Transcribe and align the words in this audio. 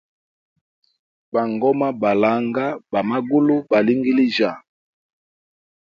Bangoma 1.33 1.87
balanga, 2.01 2.65
ba 2.91 2.99
magulu 3.09 3.55
balingilijya. 3.71 4.51